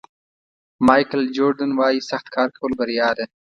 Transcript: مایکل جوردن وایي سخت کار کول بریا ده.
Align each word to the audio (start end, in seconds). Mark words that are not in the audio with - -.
مایکل 0.87 1.23
جوردن 1.35 1.71
وایي 1.79 1.99
سخت 2.09 2.27
کار 2.35 2.49
کول 2.57 2.71
بریا 2.79 3.09
ده. 3.17 3.25